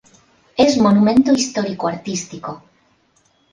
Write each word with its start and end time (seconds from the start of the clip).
Es 0.57 0.79
monumento 0.79 1.31
Histórico 1.31 1.87
Artístico. 1.87 2.63